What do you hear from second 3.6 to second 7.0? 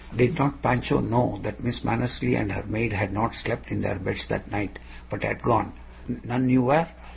in their beds that night, but had gone, none knew where?